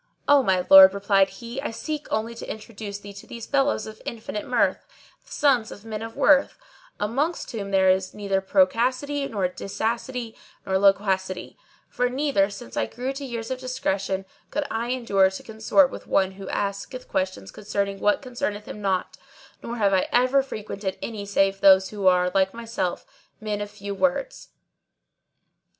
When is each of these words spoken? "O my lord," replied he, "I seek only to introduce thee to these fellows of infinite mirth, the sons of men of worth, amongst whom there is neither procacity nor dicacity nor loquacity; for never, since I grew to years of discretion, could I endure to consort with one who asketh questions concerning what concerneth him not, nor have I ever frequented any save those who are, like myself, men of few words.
"O 0.27 0.41
my 0.41 0.65
lord," 0.67 0.95
replied 0.95 1.29
he, 1.29 1.61
"I 1.61 1.69
seek 1.69 2.07
only 2.09 2.33
to 2.33 2.49
introduce 2.51 2.97
thee 2.97 3.13
to 3.13 3.27
these 3.27 3.45
fellows 3.45 3.85
of 3.85 4.01
infinite 4.03 4.47
mirth, 4.47 4.87
the 5.23 5.31
sons 5.31 5.71
of 5.71 5.85
men 5.85 6.01
of 6.01 6.15
worth, 6.15 6.57
amongst 6.99 7.51
whom 7.51 7.69
there 7.69 7.87
is 7.87 8.11
neither 8.11 8.41
procacity 8.41 9.27
nor 9.27 9.47
dicacity 9.47 10.35
nor 10.65 10.79
loquacity; 10.79 11.55
for 11.87 12.09
never, 12.09 12.49
since 12.49 12.75
I 12.75 12.87
grew 12.87 13.13
to 13.13 13.23
years 13.23 13.51
of 13.51 13.59
discretion, 13.59 14.25
could 14.49 14.65
I 14.71 14.87
endure 14.89 15.29
to 15.29 15.43
consort 15.43 15.91
with 15.91 16.07
one 16.07 16.31
who 16.31 16.49
asketh 16.49 17.07
questions 17.07 17.51
concerning 17.51 17.99
what 17.99 18.23
concerneth 18.23 18.65
him 18.67 18.81
not, 18.81 19.17
nor 19.61 19.77
have 19.77 19.93
I 19.93 20.07
ever 20.11 20.41
frequented 20.41 20.97
any 21.03 21.27
save 21.27 21.61
those 21.61 21.89
who 21.91 22.07
are, 22.07 22.31
like 22.33 22.55
myself, 22.55 23.05
men 23.39 23.61
of 23.61 23.69
few 23.69 23.93
words. 23.93 24.47